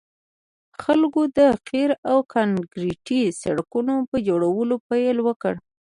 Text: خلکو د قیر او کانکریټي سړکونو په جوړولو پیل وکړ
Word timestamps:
خلکو 0.83 1.21
د 1.37 1.39
قیر 1.69 1.89
او 2.09 2.17
کانکریټي 2.33 3.21
سړکونو 3.41 3.93
په 4.09 4.17
جوړولو 4.27 4.75
پیل 4.89 5.17
وکړ 5.27 5.53